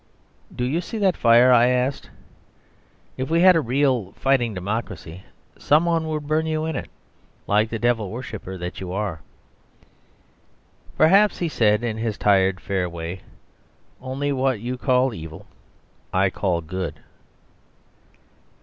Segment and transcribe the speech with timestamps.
[0.55, 2.09] "Do you see that fire?" I asked.
[3.17, 5.25] "If we had a real fighting democracy,
[5.59, 6.89] some one would burn you in it;
[7.45, 9.21] like the devil worshipper that you are."
[10.97, 13.21] "Perhaps," he said, in his tired, fair way.
[14.01, 15.45] "Only what you call evil
[16.11, 17.01] I call good."